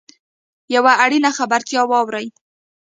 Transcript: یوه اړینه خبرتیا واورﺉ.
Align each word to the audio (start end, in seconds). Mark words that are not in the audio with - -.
یوه 0.75 0.93
اړینه 1.03 1.29
خبرتیا 1.37 1.81
واورﺉ. 1.89 2.27